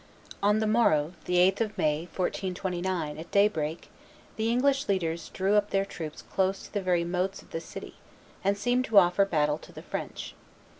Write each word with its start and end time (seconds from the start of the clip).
On 0.41 0.57
the 0.57 0.65
morrow, 0.65 1.13
the 1.25 1.35
8th 1.35 1.61
of 1.61 1.77
May, 1.77 1.99
1429, 2.15 3.19
at 3.19 3.29
daybreak, 3.29 3.87
the 4.35 4.49
English 4.49 4.87
leaders 4.89 5.29
drew 5.29 5.53
up 5.53 5.69
their 5.69 5.85
troops 5.85 6.23
close 6.23 6.63
to 6.63 6.73
the 6.73 6.81
very 6.81 7.03
moats 7.03 7.43
of 7.43 7.51
the 7.51 7.61
city, 7.61 7.97
and 8.43 8.57
seemed 8.57 8.85
to 8.85 8.97
offer 8.97 9.25
battle 9.25 9.59
to 9.59 9.71
the 9.71 9.83
French. 9.83 10.33